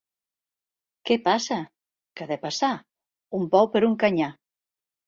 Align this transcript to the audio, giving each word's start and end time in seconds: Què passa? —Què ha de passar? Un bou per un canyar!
Què 1.09 1.17
passa? 1.27 1.59
—Què 1.67 2.27
ha 2.27 2.31
de 2.33 2.41
passar? 2.47 2.73
Un 3.41 3.47
bou 3.55 3.73
per 3.77 3.89
un 3.93 3.97
canyar! 4.07 4.37